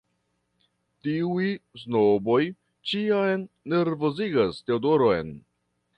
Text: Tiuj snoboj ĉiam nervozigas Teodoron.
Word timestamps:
Tiuj 1.07 1.49
snoboj 1.83 2.39
ĉiam 2.93 3.45
nervozigas 3.75 4.63
Teodoron. 4.71 5.35